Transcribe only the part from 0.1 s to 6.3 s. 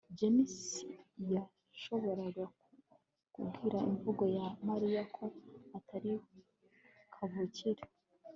james yashoboraga kubwira imvugo ya mariya ko atari